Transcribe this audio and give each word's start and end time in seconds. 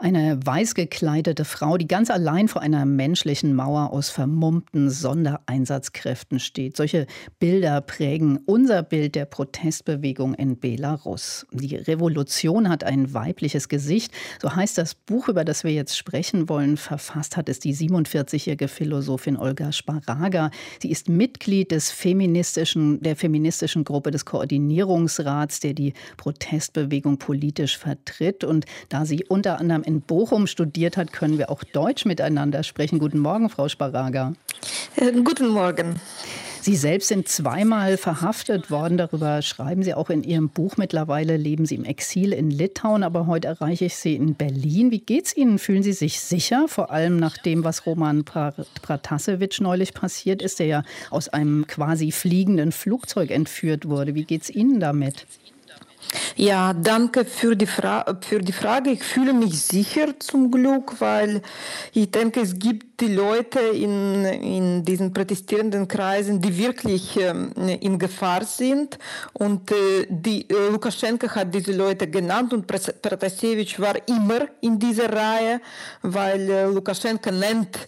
eine 0.00 0.44
weiß 0.44 0.74
gekleidete 0.74 1.44
Frau, 1.44 1.76
die 1.76 1.86
ganz 1.86 2.10
allein 2.10 2.48
vor 2.48 2.62
einer 2.62 2.84
menschlichen 2.84 3.54
Mauer 3.54 3.92
aus 3.92 4.10
vermummten 4.10 4.90
Sondereinsatzkräften 4.90 6.40
steht. 6.40 6.76
Solche 6.76 7.06
Bilder 7.38 7.80
prägen 7.80 8.40
unser 8.44 8.82
Bild 8.82 9.14
der 9.14 9.24
Protestbewegung 9.24 10.34
in 10.34 10.58
Belarus. 10.58 11.46
Die 11.52 11.76
Revolution 11.76 12.68
hat 12.68 12.82
ein 12.82 13.14
weibliches 13.14 13.68
Gesicht. 13.68 14.12
So 14.42 14.56
heißt 14.56 14.78
das 14.78 14.96
Buch, 14.96 15.28
über 15.28 15.44
das 15.44 15.62
wir 15.62 15.70
jetzt 15.70 15.96
sprechen 15.96 16.48
wollen. 16.48 16.76
Verfasst 16.76 17.36
hat 17.36 17.48
es 17.48 17.60
die 17.60 17.72
47-jährige 17.72 18.66
Philosophin 18.66 19.36
Olga 19.36 19.70
Sparaga. 19.70 20.50
Sie 20.82 20.90
ist 20.90 21.08
Mitglied 21.08 21.70
des 21.70 21.92
feministischen, 21.92 23.00
der 23.00 23.14
feministischen 23.14 23.84
Gruppe 23.84 24.10
des 24.10 24.24
Koordinierungsrats, 24.24 25.60
der 25.60 25.72
die 25.74 25.92
Protestbewegung 26.16 27.18
politisch 27.18 27.78
vertritt. 27.78 28.42
Und 28.42 28.64
da 28.88 29.06
sie 29.06 29.24
unter 29.28 29.60
anderem 29.60 29.84
in 29.84 29.93
Bochum 30.00 30.46
studiert 30.46 30.96
hat, 30.96 31.12
können 31.12 31.38
wir 31.38 31.50
auch 31.50 31.64
Deutsch 31.64 32.04
miteinander 32.04 32.62
sprechen. 32.62 32.98
Guten 32.98 33.18
Morgen, 33.18 33.48
Frau 33.50 33.68
Sparaga. 33.68 34.34
Äh, 34.96 35.12
guten 35.22 35.48
Morgen. 35.48 36.00
Sie 36.64 36.76
selbst 36.76 37.08
sind 37.08 37.28
zweimal 37.28 37.98
verhaftet 37.98 38.70
worden. 38.70 38.96
Darüber 38.96 39.42
schreiben 39.42 39.82
Sie 39.82 39.92
auch 39.92 40.08
in 40.08 40.22
Ihrem 40.22 40.48
Buch. 40.48 40.78
Mittlerweile 40.78 41.36
leben 41.36 41.66
Sie 41.66 41.74
im 41.74 41.84
Exil 41.84 42.32
in 42.32 42.50
Litauen, 42.50 43.02
aber 43.02 43.26
heute 43.26 43.48
erreiche 43.48 43.84
ich 43.84 43.96
Sie 43.96 44.14
in 44.14 44.34
Berlin. 44.34 44.90
Wie 44.90 45.00
geht 45.00 45.26
es 45.26 45.36
Ihnen? 45.36 45.58
Fühlen 45.58 45.82
Sie 45.82 45.92
sich 45.92 46.20
sicher? 46.20 46.64
Vor 46.66 46.90
allem 46.90 47.18
nach 47.18 47.36
dem, 47.36 47.64
was 47.64 47.84
Roman 47.84 48.24
Pratasevich 48.24 49.60
neulich 49.60 49.92
passiert 49.92 50.40
ist, 50.40 50.58
der 50.58 50.66
ja 50.66 50.82
aus 51.10 51.28
einem 51.28 51.66
quasi 51.66 52.10
fliegenden 52.12 52.72
Flugzeug 52.72 53.30
entführt 53.30 53.86
wurde. 53.86 54.14
Wie 54.14 54.24
geht 54.24 54.44
es 54.44 54.48
Ihnen 54.48 54.80
damit? 54.80 55.26
Ja, 56.36 56.72
danke 56.72 57.24
für 57.24 57.56
die, 57.56 57.66
Fra 57.66 58.04
für 58.20 58.40
die 58.40 58.52
Frage. 58.52 58.90
Ich 58.90 59.02
fühle 59.02 59.32
mich 59.32 59.60
sicher 59.62 60.18
zum 60.18 60.50
Glück, 60.50 61.00
weil 61.00 61.42
ich 61.92 62.10
denke, 62.10 62.40
es 62.40 62.58
gibt 62.58 63.00
die 63.00 63.12
Leute 63.14 63.60
in, 63.60 64.24
in 64.24 64.84
diesen 64.84 65.12
protestierenden 65.12 65.88
Kreisen, 65.88 66.40
die 66.40 66.56
wirklich 66.56 67.16
ähm, 67.16 67.52
in 67.80 67.98
Gefahr 67.98 68.44
sind. 68.44 68.98
Und 69.32 69.70
äh, 69.70 70.06
die, 70.08 70.48
äh, 70.48 70.70
Lukaschenko 70.70 71.28
hat 71.28 71.54
diese 71.54 71.72
Leute 71.72 72.08
genannt 72.08 72.52
und 72.52 72.66
Pratasevich 72.66 73.80
war 73.80 73.96
immer 74.08 74.46
in 74.60 74.78
dieser 74.78 75.12
Reihe, 75.12 75.60
weil 76.02 76.50
äh, 76.50 76.66
Lukaschenko 76.66 77.30
nennt 77.30 77.78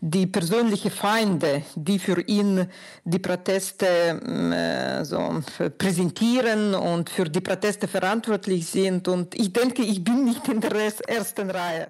die 0.00 0.26
persönlichen 0.26 0.90
Feinde, 0.90 1.62
die 1.74 1.98
für 1.98 2.20
ihn 2.22 2.68
die 3.04 3.18
Proteste 3.18 3.86
ähm, 3.86 4.52
äh, 4.52 5.04
so 5.04 5.42
präsentieren 5.76 6.74
und 6.74 7.10
für 7.10 7.24
die 7.24 7.40
Proteste 7.40 7.57
verantwortlich 7.64 8.66
sind. 8.66 9.08
Und 9.08 9.34
ich 9.34 9.52
denke, 9.52 9.82
ich 9.82 10.02
bin 10.02 10.24
nicht 10.24 10.46
in 10.48 10.60
der 10.60 10.72
ersten 11.08 11.50
Reihe. 11.50 11.88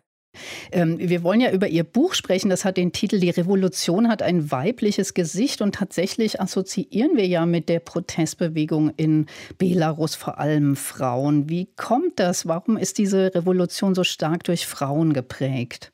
Ähm, 0.71 0.99
wir 0.99 1.23
wollen 1.23 1.41
ja 1.41 1.51
über 1.51 1.69
Ihr 1.69 1.85
Buch 1.85 2.15
sprechen. 2.15 2.51
Das 2.51 2.65
hat 2.65 2.77
den 2.77 2.93
Titel 2.93 3.19
Die 3.19 3.31
Revolution 3.31 4.09
hat 4.09 4.23
ein 4.23 4.51
weibliches 4.51 5.15
Gesicht. 5.15 5.61
Und 5.61 5.75
tatsächlich 5.75 6.41
assoziieren 6.41 7.17
wir 7.17 7.27
ja 7.27 7.47
mit 7.47 7.69
der 7.69 7.81
Protestbewegung 7.81 8.91
in 8.97 9.27
Belarus 9.57 10.15
vor 10.15 10.39
allem 10.39 10.77
Frauen. 10.77 11.49
Wie 11.49 11.67
kommt 11.77 12.19
das? 12.19 12.47
Warum 12.47 12.77
ist 12.77 12.99
diese 12.99 13.35
Revolution 13.35 13.95
so 13.95 14.05
stark 14.05 14.45
durch 14.45 14.67
Frauen 14.67 15.13
geprägt? 15.13 15.93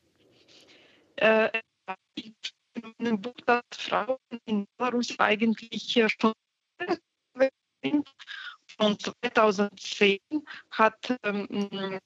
Äh, 1.17 1.49
ich 2.15 2.33
in 2.75 2.93
einem 2.99 3.21
Buch, 3.21 3.35
dass 3.45 3.63
Frauen 3.73 4.17
in 4.45 4.65
Belarus 4.77 5.15
eigentlich 5.17 5.97
schon 6.17 6.33
sind. 7.81 8.07
Und 8.77 9.13
2010 9.21 10.19
hat 10.71 11.17
ähm, 11.23 11.99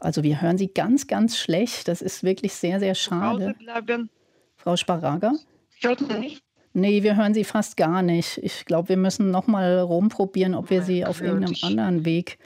also 0.00 0.22
wir 0.22 0.40
hören 0.40 0.58
Sie 0.58 0.68
ganz, 0.68 1.06
ganz 1.06 1.36
schlecht. 1.36 1.88
Das 1.88 2.02
ist 2.02 2.22
wirklich 2.22 2.54
sehr, 2.54 2.80
sehr 2.80 2.94
schade. 2.94 3.54
Frau 4.56 4.76
Sparager? 4.76 5.32
Hört 5.80 6.00
man 6.08 6.20
nicht? 6.20 6.42
Nee, 6.72 7.02
wir 7.02 7.16
hören 7.16 7.34
Sie 7.34 7.44
fast 7.44 7.76
gar 7.76 8.02
nicht. 8.02 8.38
Ich 8.38 8.64
glaube, 8.64 8.88
wir 8.90 8.96
müssen 8.96 9.30
noch 9.30 9.46
mal 9.46 9.78
rumprobieren, 9.78 10.54
ob 10.54 10.70
wir 10.70 10.82
Sie 10.82 11.04
auf 11.04 11.20
irgendeinem 11.20 11.54
anderen 11.62 12.04
Weg. 12.04 12.38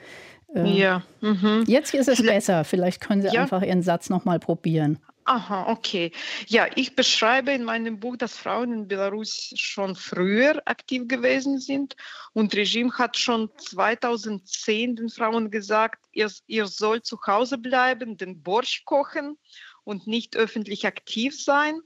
Äh, 0.53 0.67
ja. 0.69 1.03
Mhm. 1.21 1.63
Jetzt 1.67 1.93
ist 1.93 2.07
es 2.07 2.17
Vielleicht, 2.17 2.35
besser. 2.35 2.63
Vielleicht 2.63 3.01
können 3.01 3.21
Sie 3.21 3.29
ja. 3.29 3.41
einfach 3.41 3.63
Ihren 3.63 3.81
Satz 3.81 4.09
noch 4.09 4.25
mal 4.25 4.39
probieren. 4.39 4.99
Aha, 5.29 5.69
okay. 5.69 6.11
Ja, 6.47 6.65
ich 6.73 6.95
beschreibe 6.95 7.51
in 7.51 7.63
meinem 7.63 7.99
Buch, 7.99 8.17
dass 8.17 8.35
Frauen 8.35 8.73
in 8.73 8.87
Belarus 8.87 9.53
schon 9.55 9.95
früher 9.95 10.59
aktiv 10.65 11.07
gewesen 11.07 11.59
sind 11.59 11.95
und 12.33 12.55
Regime 12.55 12.91
hat 12.97 13.15
schon 13.15 13.51
2010 13.55 14.95
den 14.95 15.09
Frauen 15.09 15.51
gesagt, 15.51 16.03
ihr, 16.13 16.31
ihr 16.47 16.65
sollt 16.65 17.05
zu 17.05 17.19
Hause 17.27 17.59
bleiben, 17.59 18.17
den 18.17 18.41
Borsch 18.41 18.85
kochen 18.85 19.37
und 19.83 20.07
nicht 20.07 20.35
öffentlich 20.35 20.87
aktiv 20.87 21.39
sein. 21.39 21.79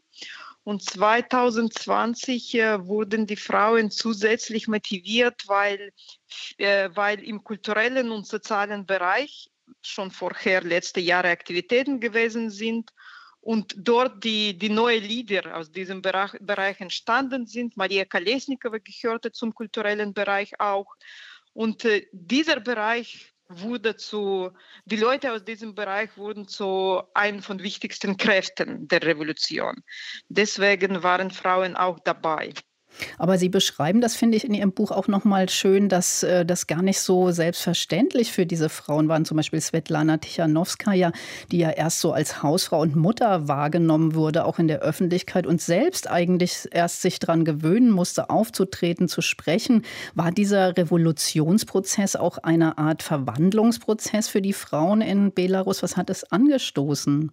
Und 0.63 0.81
2020 0.81 2.55
äh, 2.55 2.87
wurden 2.87 3.27
die 3.27 3.35
Frauen 3.35 3.91
zusätzlich 3.91 4.69
motiviert, 4.69 5.43
weil, 5.47 5.91
äh, 6.59 6.91
weil 6.93 7.21
im 7.21 7.43
kulturellen 7.43 8.09
und 8.09 8.25
sozialen 8.25 8.85
Bereich 8.85 9.49
schon 9.81 10.11
vorher 10.11 10.63
letzte 10.63 11.01
Jahre 11.01 11.27
Aktivitäten 11.27 11.99
gewesen 11.99 12.49
sind 12.49 12.93
und 13.43 13.75
dort 13.77 14.23
die, 14.23 14.57
die 14.57 14.69
neue 14.69 14.99
Lieder 14.99 15.57
aus 15.57 15.69
diesem 15.69 16.01
Bereich, 16.01 16.31
Bereich 16.39 16.79
entstanden 16.79 17.45
sind. 17.45 17.75
Maria 17.75 18.05
Kolesnikova 18.05 18.77
gehörte 18.77 19.33
zum 19.33 19.53
kulturellen 19.53 20.13
Bereich 20.13 20.57
auch. 20.61 20.87
Und 21.51 21.83
äh, 21.83 22.07
dieser 22.13 22.61
Bereich 22.61 23.33
wurde 23.49 23.97
zu, 23.97 24.51
die 24.85 24.95
Leute 24.95 25.33
aus 25.33 25.43
diesem 25.43 25.75
Bereich 25.75 26.15
wurden 26.15 26.47
zu 26.47 27.03
einem 27.13 27.41
von 27.41 27.61
wichtigsten 27.61 28.15
Kräften 28.15 28.87
der 28.87 29.03
Revolution. 29.03 29.83
Deswegen 30.29 31.03
waren 31.03 31.29
Frauen 31.29 31.75
auch 31.75 31.99
dabei. 31.99 32.53
Aber 33.17 33.37
Sie 33.37 33.49
beschreiben 33.49 34.01
das, 34.01 34.15
finde 34.15 34.37
ich, 34.37 34.45
in 34.45 34.53
Ihrem 34.53 34.71
Buch 34.71 34.91
auch 34.91 35.07
nochmal 35.07 35.49
schön, 35.49 35.89
dass 35.89 36.23
äh, 36.23 36.45
das 36.45 36.67
gar 36.67 36.81
nicht 36.81 36.99
so 36.99 37.31
selbstverständlich 37.31 38.31
für 38.31 38.45
diese 38.45 38.69
Frauen 38.69 39.07
waren. 39.07 39.25
Zum 39.25 39.37
Beispiel 39.37 39.61
Svetlana 39.61 40.17
Tichanowskaja, 40.17 41.11
die 41.51 41.59
ja 41.59 41.69
erst 41.69 41.99
so 41.99 42.13
als 42.13 42.43
Hausfrau 42.43 42.81
und 42.81 42.95
Mutter 42.95 43.47
wahrgenommen 43.47 44.15
wurde, 44.15 44.45
auch 44.45 44.59
in 44.59 44.67
der 44.67 44.81
Öffentlichkeit 44.81 45.47
und 45.47 45.61
selbst 45.61 46.09
eigentlich 46.09 46.67
erst 46.71 47.01
sich 47.01 47.19
daran 47.19 47.45
gewöhnen 47.45 47.91
musste, 47.91 48.29
aufzutreten, 48.29 49.07
zu 49.07 49.21
sprechen. 49.21 49.83
War 50.15 50.31
dieser 50.31 50.77
Revolutionsprozess 50.77 52.15
auch 52.15 52.37
eine 52.39 52.77
Art 52.77 53.03
Verwandlungsprozess 53.03 54.27
für 54.27 54.41
die 54.41 54.53
Frauen 54.53 55.01
in 55.01 55.33
Belarus? 55.33 55.83
Was 55.83 55.97
hat 55.97 56.09
es 56.09 56.31
angestoßen? 56.31 57.31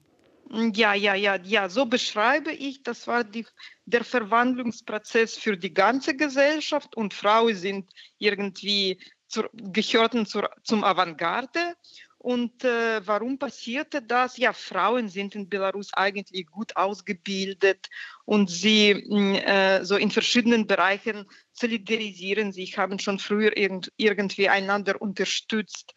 Ja, 0.52 0.94
ja, 0.94 1.14
ja, 1.14 1.36
ja, 1.36 1.68
so 1.68 1.86
beschreibe 1.86 2.50
ich, 2.50 2.82
das 2.82 3.06
war 3.06 3.22
die, 3.22 3.46
der 3.84 4.02
Verwandlungsprozess 4.02 5.36
für 5.38 5.56
die 5.56 5.72
ganze 5.72 6.16
Gesellschaft 6.16 6.96
und 6.96 7.14
Frauen 7.14 7.54
sind 7.54 7.88
irgendwie 8.18 9.00
zur, 9.28 9.48
gehörten 9.52 10.26
zur, 10.26 10.50
zum 10.64 10.82
Avantgarde. 10.82 11.76
Und 12.18 12.64
äh, 12.64 13.00
warum 13.06 13.38
passierte 13.38 14.02
das? 14.02 14.36
Ja, 14.36 14.52
Frauen 14.52 15.08
sind 15.08 15.34
in 15.36 15.48
Belarus 15.48 15.94
eigentlich 15.94 16.48
gut 16.48 16.76
ausgebildet 16.76 17.88
und 18.26 18.50
sie 18.50 18.90
äh, 18.90 19.84
so 19.84 19.96
in 19.96 20.10
verschiedenen 20.10 20.66
Bereichen 20.66 21.26
solidarisieren 21.52 22.52
sich, 22.52 22.76
haben 22.76 22.98
schon 22.98 23.20
früher 23.20 23.56
irgend, 23.56 23.90
irgendwie 23.96 24.48
einander 24.48 25.00
unterstützt. 25.00 25.94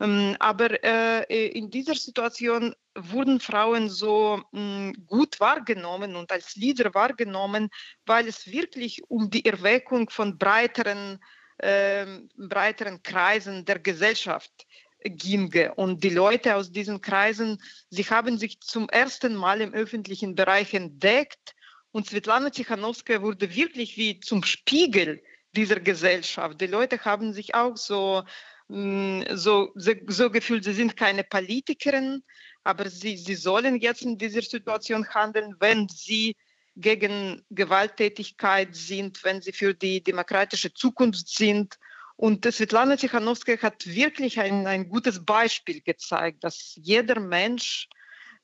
Ähm, 0.00 0.36
aber 0.38 0.82
äh, 0.84 1.46
in 1.48 1.70
dieser 1.70 1.94
Situation 1.94 2.74
wurden 2.94 3.40
Frauen 3.40 3.88
so 3.88 4.42
mh, 4.52 4.60
hm, 4.60 5.06
gut 5.06 5.40
wahrgenommen 5.40 6.16
und 6.16 6.30
als 6.30 6.56
Leader 6.56 6.92
wahrgenommen, 6.94 7.70
weil 8.04 8.28
es 8.28 8.46
wirklich 8.46 9.02
um 9.08 9.30
die 9.30 9.44
Erweckung 9.44 10.10
von 10.10 10.36
breiteren, 10.36 11.18
äh, 11.58 12.06
breiteren 12.36 13.02
Kreisen 13.02 13.64
der 13.64 13.78
Gesellschaft 13.78 14.66
ginge. 15.02 15.74
Und 15.74 16.04
die 16.04 16.10
Leute 16.10 16.56
aus 16.56 16.70
diesen 16.70 17.00
Kreisen, 17.00 17.62
sie 17.90 18.04
haben 18.04 18.38
sich 18.38 18.60
zum 18.60 18.88
ersten 18.88 19.34
Mal 19.34 19.60
im 19.60 19.72
öffentlichen 19.72 20.34
Bereich 20.34 20.74
entdeckt. 20.74 21.54
Und 21.92 22.06
Svetlana 22.06 22.50
Tichanowskaja 22.50 23.22
wurde 23.22 23.54
wirklich 23.54 23.96
wie 23.96 24.20
zum 24.20 24.42
Spiegel 24.42 25.22
dieser 25.52 25.80
Gesellschaft. 25.80 26.60
Die 26.60 26.66
Leute 26.66 27.02
haben 27.04 27.32
sich 27.32 27.54
auch 27.54 27.76
so 27.76 28.22
so, 28.68 29.70
so, 29.74 29.92
so 30.08 30.30
gefühlt, 30.30 30.64
sie 30.64 30.72
sind 30.72 30.96
keine 30.96 31.22
Politikerin, 31.22 32.22
aber 32.64 32.90
sie, 32.90 33.16
sie 33.16 33.36
sollen 33.36 33.76
jetzt 33.76 34.02
in 34.02 34.18
dieser 34.18 34.42
Situation 34.42 35.08
handeln, 35.08 35.54
wenn 35.60 35.88
sie 35.88 36.34
gegen 36.74 37.44
Gewalttätigkeit 37.50 38.74
sind, 38.74 39.22
wenn 39.24 39.40
sie 39.40 39.52
für 39.52 39.72
die 39.72 40.02
demokratische 40.02 40.74
Zukunft 40.74 41.28
sind. 41.28 41.78
Und 42.16 42.44
Svetlana 42.44 42.96
Tichanowskaja 42.96 43.62
hat 43.62 43.86
wirklich 43.86 44.40
ein, 44.40 44.66
ein 44.66 44.88
gutes 44.88 45.24
Beispiel 45.24 45.80
gezeigt, 45.80 46.44
dass 46.44 46.74
jeder 46.76 47.20
Mensch, 47.20 47.88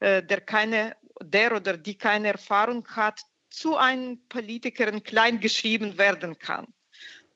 äh, 0.00 0.22
der, 0.22 0.40
keine, 0.40 0.96
der 1.22 1.54
oder 1.54 1.76
die 1.76 1.96
keine 1.96 2.28
Erfahrung 2.28 2.86
hat, 2.88 3.20
zu 3.50 3.76
einem 3.76 4.26
Politikerin 4.28 5.02
kleingeschrieben 5.02 5.98
werden 5.98 6.38
kann. 6.38 6.66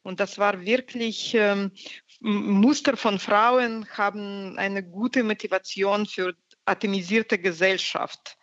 Und 0.02 0.20
das 0.20 0.38
war 0.38 0.64
wirklich 0.64 1.34
ähm, 1.34 1.72
Muster 2.20 2.96
von 2.96 3.18
Frauen 3.18 3.86
haben 3.90 4.58
eine 4.58 4.82
gute 4.82 5.22
Motivation 5.22 6.06
für 6.06 6.34
atomisierte 6.64 7.38
Gesellschaft 7.38 8.36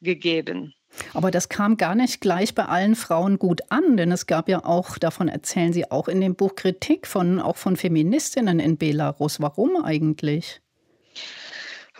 gegeben. 0.00 0.74
Aber 1.12 1.30
das 1.30 1.48
kam 1.48 1.76
gar 1.76 1.94
nicht 1.94 2.20
gleich 2.20 2.54
bei 2.54 2.64
allen 2.64 2.96
Frauen 2.96 3.38
gut 3.38 3.60
an, 3.68 3.96
denn 3.96 4.10
es 4.10 4.26
gab 4.26 4.48
ja 4.48 4.64
auch, 4.64 4.98
davon 4.98 5.28
erzählen 5.28 5.72
Sie 5.72 5.90
auch 5.90 6.08
in 6.08 6.20
dem 6.20 6.34
Buch 6.34 6.54
Kritik 6.54 7.06
von 7.06 7.40
auch 7.40 7.56
von 7.56 7.76
Feministinnen 7.76 8.58
in 8.58 8.78
Belarus. 8.78 9.40
Warum 9.40 9.84
eigentlich? 9.84 10.60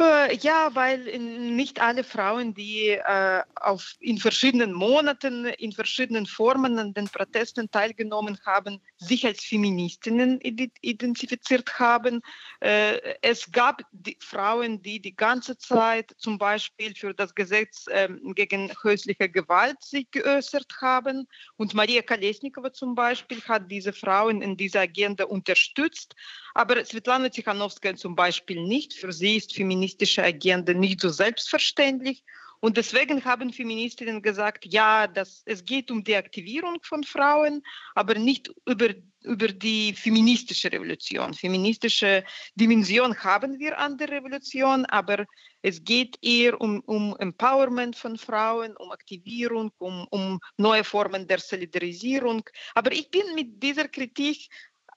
Äh, 0.01 0.37
ja, 0.37 0.71
weil 0.75 1.19
nicht 1.19 1.81
alle 1.81 2.05
Frauen, 2.05 2.55
die 2.55 2.91
äh, 2.91 3.43
auf, 3.57 3.97
in 3.99 4.19
verschiedenen 4.19 4.73
Monaten, 4.73 5.47
in 5.47 5.73
verschiedenen 5.73 6.27
Formen 6.27 6.79
an 6.79 6.95
den 6.95 7.09
Protesten 7.09 7.69
teilgenommen 7.71 8.39
haben, 8.47 8.81
sich 8.99 9.27
als 9.27 9.43
Feministinnen 9.43 10.41
identifiziert 10.41 11.81
haben. 11.81 12.21
Äh, 12.61 13.01
es 13.23 13.51
gab 13.51 13.83
die 13.91 14.17
Frauen, 14.21 14.81
die 14.83 15.01
die 15.01 15.17
ganze 15.17 15.59
Zeit 15.59 16.15
zum 16.19 16.39
Beispiel 16.39 16.95
für 16.95 17.13
das 17.13 17.35
Gesetz 17.35 17.87
äh, 17.89 18.09
gegen 18.35 18.73
häusliche 18.85 19.29
Gewalt 19.29 19.83
sich 19.83 20.09
geäußert 20.13 20.67
haben. 20.81 21.27
Und 21.57 21.75
Maria 21.75 22.03
Kolesnikova 22.03 22.73
zum 22.73 22.95
Beispiel 22.95 23.43
hat 23.43 23.69
diese 23.69 23.93
Frauen 23.93 24.43
in 24.43 24.57
dieser 24.57 24.81
Agenda 24.83 25.25
unterstützt. 25.25 26.15
Aber 26.59 26.85
Svetlana 26.85 27.29
Tichanowskaja 27.29 27.95
zum 27.95 28.17
Beispiel 28.17 28.61
nicht. 28.65 28.93
Für 28.93 29.13
sie 29.13 29.37
ist 29.37 29.55
feministische 29.55 30.25
Agenda 30.25 30.73
nicht 30.73 31.01
so 31.01 31.09
selbstverständlich. 31.09 32.25
Und 32.59 32.77
deswegen 32.77 33.25
haben 33.25 33.53
Feministinnen 33.53 34.23
gesagt, 34.23 34.65
ja, 34.65 35.07
das, 35.07 35.43
es 35.47 35.65
geht 35.65 35.93
um 35.93 36.03
die 36.03 36.17
Aktivierung 36.17 36.79
von 36.83 37.05
Frauen, 37.05 37.63
aber 37.95 38.15
nicht 38.15 38.51
über, 38.67 38.89
über 39.23 39.47
die 39.47 39.95
feministische 39.95 40.73
Revolution. 40.73 41.33
Feministische 41.33 42.25
Dimension 42.57 43.17
haben 43.23 43.61
wir 43.61 43.79
an 43.79 43.97
der 43.97 44.09
Revolution, 44.09 44.85
aber 44.87 45.27
es 45.63 45.85
geht 45.85 46.19
eher 46.23 46.61
um, 46.61 46.81
um 46.87 47.17
Empowerment 47.21 47.95
von 47.95 48.19
Frauen, 48.19 48.77
um 48.79 48.91
Aktivierung, 48.91 49.71
um, 49.79 50.09
um 50.11 50.41
neue 50.57 50.83
Formen 50.83 51.29
der 51.29 51.39
Solidarisierung. 51.39 52.43
Aber 52.75 52.91
ich 52.91 53.13
bin 53.13 53.37
mit 53.37 53.63
dieser 53.63 53.87
Kritik 53.87 54.49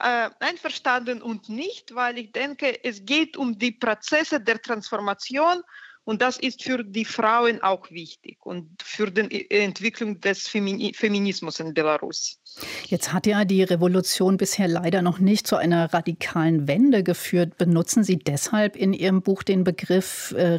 äh, 0.02 0.30
einverstanden 0.40 1.22
und 1.22 1.50
nicht, 1.50 1.96
weil 1.96 2.18
ich 2.18 2.32
denke, 2.32 2.84
es 2.84 3.06
geht 3.06 3.38
um 3.38 3.58
die 3.58 3.72
Prozesse 3.72 4.40
der 4.40 4.62
Transformation 4.62 5.62
und 6.04 6.22
das 6.22 6.38
ist 6.38 6.64
für 6.64 6.84
die 6.84 7.06
Frauen 7.06 7.62
auch 7.62 7.92
wichtig 7.92 8.40
und 8.44 8.82
für 8.84 9.12
die 9.12 9.50
Entwicklung 9.52 10.20
des 10.20 10.48
Feminismus 10.48 11.60
in 11.60 11.76
Belarus. 11.76 12.40
Jetzt 12.88 13.14
hat 13.14 13.28
ja 13.28 13.46
die 13.46 13.62
Revolution 13.62 14.38
bisher 14.38 14.68
leider 14.68 15.04
noch 15.04 15.20
nicht 15.20 15.46
zu 15.46 15.58
einer 15.58 15.94
radikalen 15.94 16.68
Wende 16.68 17.04
geführt. 17.04 17.58
Benutzen 17.58 18.04
Sie 18.04 18.18
deshalb 18.18 18.76
in 18.76 18.94
Ihrem 18.94 19.22
Buch 19.22 19.44
den 19.44 19.64
Begriff 19.64 20.34
äh, 20.36 20.58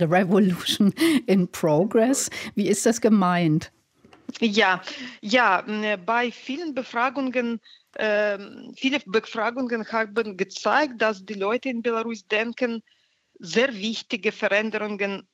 Revolution 0.00 0.94
in 1.26 1.48
Progress? 1.50 2.30
Wie 2.54 2.68
ist 2.68 2.86
das 2.86 3.00
gemeint? 3.00 3.72
Ja, 4.40 4.82
ja, 5.20 5.62
bei 6.04 6.30
vielen 6.32 6.74
Befragungen, 6.74 7.60
äh, 7.94 8.38
viele 8.76 9.00
Befragungen 9.06 9.86
haben 9.92 10.36
gezeigt, 10.36 11.00
dass 11.00 11.24
die 11.24 11.34
Leute 11.34 11.68
in 11.68 11.82
Belarus 11.82 12.26
denken, 12.26 12.82
sehr 13.38 13.74
wichtige 13.74 14.32
Veränderungen 14.32 15.28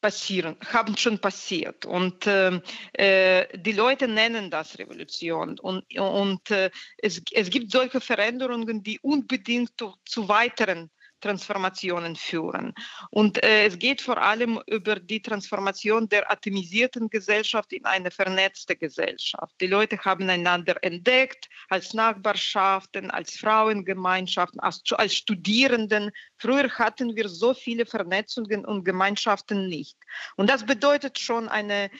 passieren, 0.00 0.56
haben 0.72 0.96
schon 0.96 1.18
passiert. 1.18 1.84
Und 1.84 2.26
äh, 2.26 2.60
äh, 2.92 3.58
die 3.58 3.72
Leute 3.72 4.06
nennen 4.06 4.50
das 4.50 4.78
Revolution. 4.78 5.58
Und, 5.58 5.84
und 5.98 6.50
äh, 6.50 6.70
es, 6.98 7.20
es 7.32 7.50
gibt 7.50 7.72
solche 7.72 8.00
Veränderungen, 8.00 8.82
die 8.82 8.98
unbedingt 9.00 9.72
zu, 9.78 9.94
zu 10.04 10.28
weiteren 10.28 10.90
Transformationen 11.20 12.16
führen. 12.16 12.74
Und 13.10 13.42
äh, 13.42 13.66
es 13.66 13.78
geht 13.78 14.00
vor 14.00 14.18
allem 14.18 14.60
über 14.66 14.96
die 14.96 15.20
Transformation 15.20 16.08
der 16.08 16.30
atomisierten 16.30 17.10
Gesellschaft 17.10 17.72
in 17.72 17.84
eine 17.84 18.10
vernetzte 18.10 18.76
Gesellschaft. 18.76 19.54
Die 19.60 19.66
Leute 19.66 19.98
haben 19.98 20.28
einander 20.30 20.76
entdeckt 20.82 21.48
als 21.68 21.94
Nachbarschaften, 21.94 23.10
als 23.10 23.36
Frauengemeinschaften, 23.36 24.60
als, 24.60 24.82
als 24.92 25.14
Studierenden. 25.14 26.10
Früher 26.36 26.70
hatten 26.70 27.16
wir 27.16 27.28
so 27.28 27.54
viele 27.54 27.86
Vernetzungen 27.86 28.64
und 28.64 28.84
Gemeinschaften 28.84 29.68
nicht. 29.68 29.96
Und 30.36 30.48
das 30.48 30.64
bedeutet 30.64 31.18
schon 31.18 31.48
eine 31.48 31.90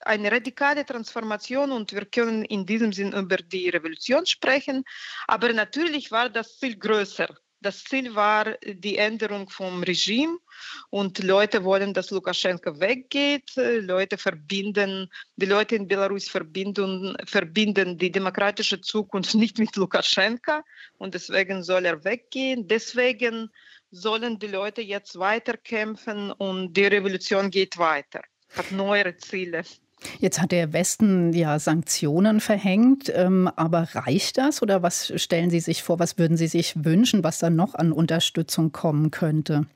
eine 0.00 0.30
radikale 0.30 0.86
Transformation 0.86 1.72
und 1.72 1.92
wir 1.92 2.06
können 2.06 2.44
in 2.44 2.64
diesem 2.64 2.92
Sinn 2.92 3.12
über 3.12 3.36
die 3.36 3.68
Revolution 3.68 4.26
sprechen. 4.26 4.84
Aber 5.26 5.52
natürlich 5.52 6.12
war 6.12 6.30
das 6.30 6.52
viel 6.52 6.78
größer 6.78 7.36
das 7.60 7.84
Ziel 7.84 8.14
war 8.14 8.56
die 8.64 8.96
Änderung 8.96 9.48
vom 9.50 9.82
Regime 9.82 10.38
und 10.90 11.22
Leute 11.22 11.64
wollen, 11.64 11.92
dass 11.92 12.10
Lukaschenko 12.10 12.78
weggeht. 12.80 13.50
Leute 13.56 14.16
verbinden, 14.16 15.10
die 15.36 15.46
Leute 15.46 15.76
in 15.76 15.88
Belarus 15.88 16.28
verbinden, 16.28 17.16
verbinden 17.26 17.98
die 17.98 18.12
demokratische 18.12 18.80
Zukunft 18.80 19.34
nicht 19.34 19.58
mit 19.58 19.74
Lukaschenko 19.76 20.60
und 20.98 21.14
deswegen 21.14 21.62
soll 21.62 21.86
er 21.86 22.04
weggehen. 22.04 22.68
Deswegen 22.68 23.50
sollen 23.90 24.38
die 24.38 24.48
Leute 24.48 24.82
jetzt 24.82 25.18
weiterkämpfen 25.18 26.30
und 26.32 26.74
die 26.74 26.86
Revolution 26.86 27.50
geht 27.50 27.78
weiter, 27.78 28.22
hat 28.54 28.70
neuere 28.70 29.16
Ziele. 29.16 29.62
Jetzt 30.18 30.40
hat 30.40 30.52
der 30.52 30.72
Westen 30.72 31.32
ja 31.32 31.58
Sanktionen 31.58 32.40
verhängt, 32.40 33.10
ähm, 33.14 33.50
aber 33.56 33.88
reicht 33.94 34.38
das 34.38 34.62
oder 34.62 34.82
was 34.82 35.12
stellen 35.20 35.50
Sie 35.50 35.60
sich 35.60 35.82
vor, 35.82 35.98
was 35.98 36.18
würden 36.18 36.36
Sie 36.36 36.46
sich 36.46 36.84
wünschen, 36.84 37.24
was 37.24 37.38
da 37.38 37.50
noch 37.50 37.74
an 37.74 37.92
Unterstützung 37.92 38.72
kommen 38.72 39.10
könnte? 39.10 39.66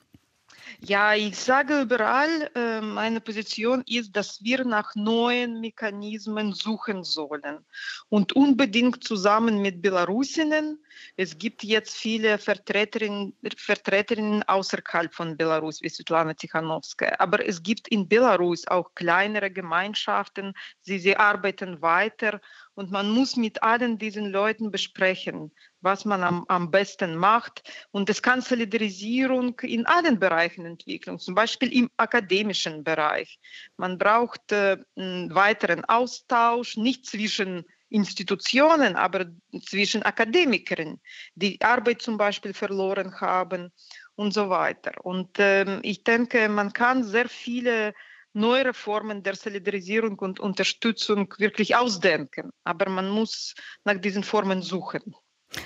Ja, 0.81 1.15
ich 1.15 1.39
sage 1.39 1.83
überall, 1.83 2.51
äh, 2.55 2.81
meine 2.81 3.21
Position 3.21 3.85
ist, 3.87 4.17
dass 4.17 4.43
wir 4.43 4.65
nach 4.65 4.95
neuen 4.95 5.61
Mechanismen 5.61 6.53
suchen 6.55 7.05
sollen 7.05 7.65
und 8.09 8.33
unbedingt 8.33 9.05
zusammen 9.05 9.63
mit 9.63 9.81
Belarusinnen. 9.81 10.83
Es 11.17 11.39
gibt 11.39 11.63
jetzt 11.63 11.95
viele 11.97 12.39
Vertreterinnen, 12.39 13.35
Vertreterinnen 13.57 14.43
außerhalb 14.45 15.13
von 15.15 15.37
Belarus, 15.37 15.83
wie 15.83 15.89
Svetlana 15.89 16.35
Tichanowskaja. 16.35 17.17
Aber 17.19 17.47
es 17.47 17.63
gibt 17.63 17.89
in 17.89 18.09
Belarus 18.09 18.67
auch 18.67 18.95
kleinere 18.95 19.51
Gemeinschaften, 19.51 20.55
sie, 20.81 20.99
sie 20.99 21.17
arbeiten 21.17 21.83
weiter 21.83 22.41
und 22.75 22.91
man 22.91 23.11
muss 23.11 23.37
mit 23.37 23.63
allen 23.63 23.99
diesen 23.99 24.31
Leuten 24.31 24.71
besprechen, 24.71 25.53
was 25.81 26.05
man 26.05 26.23
am, 26.23 26.45
am 26.49 26.71
besten 26.71 27.17
macht. 27.17 27.63
Und 27.91 28.09
es 28.09 28.23
kann 28.23 28.41
Solidarisierung 28.41 29.61
in 29.61 29.85
allen 29.87 30.19
Bereichen 30.19 30.65
entwickeln, 30.65 31.19
zum 31.19 31.35
Beispiel 31.35 31.73
im 31.73 31.91
akademischen 31.97 32.83
Bereich. 32.83 33.39
Man 33.77 33.99
braucht 33.99 34.53
äh, 34.53 34.79
einen 34.97 35.35
weiteren 35.35 35.85
Austausch, 35.85 36.77
nicht 36.77 37.05
zwischen 37.07 37.65
Institutionen, 37.93 38.97
aber 38.97 39.27
zwischen 39.67 40.03
Akademikern, 40.03 41.01
die 41.35 41.61
Arbeit 41.61 42.03
zum 42.03 42.17
Beispiel 42.17 42.55
verloren 42.55 43.21
haben 43.21 43.71
und 44.15 44.33
so 44.33 44.49
weiter. 44.49 44.93
Und 45.05 45.31
ähm, 45.39 45.81
ich 45.83 46.05
denke, 46.05 46.49
man 46.49 46.73
kann 46.73 47.05
sehr 47.05 47.29
viele 47.29 47.95
neue 48.33 48.73
Formen 48.73 49.23
der 49.23 49.37
Solidarisierung 49.37 50.19
und 50.19 50.41
Unterstützung 50.41 51.35
wirklich 51.39 51.77
ausdenken. 51.77 52.51
Aber 52.65 52.89
man 52.89 53.11
muss 53.11 53.55
nach 53.85 53.99
diesen 53.99 54.25
Formen 54.25 54.63
suchen. 54.63 55.15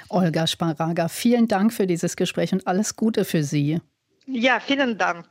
Olga 0.09 0.47
Sparaga, 0.47 1.09
vielen 1.09 1.47
Dank 1.47 1.73
für 1.73 1.87
dieses 1.87 2.17
Gespräch 2.17 2.53
und 2.53 2.67
alles 2.67 2.97
Gute 2.97 3.25
für 3.25 3.45
Sie. 3.45 3.81
Ja, 4.29 4.59
vielen 4.59 4.99
Dank. 4.99 5.27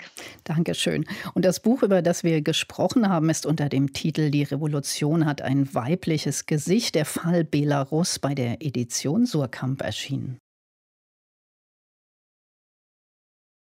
Dankeschön. 0.45 1.05
Und 1.33 1.43
das 1.43 1.59
Buch, 1.59 1.83
über 1.83 2.01
das 2.01 2.23
wir 2.23 2.41
gesprochen 2.41 3.09
haben, 3.09 3.29
ist 3.29 3.45
unter 3.45 3.67
dem 3.67 3.91
Titel 3.91 4.31
Die 4.31 4.43
Revolution 4.43 5.25
hat 5.25 5.41
ein 5.41 5.73
weibliches 5.73 6.45
Gesicht. 6.45 6.95
Der 6.95 7.05
Fall 7.05 7.43
Belarus 7.43 8.19
bei 8.19 8.33
der 8.33 8.61
Edition 8.61 9.25
Surkamp 9.25 9.81
erschienen. 9.81 10.39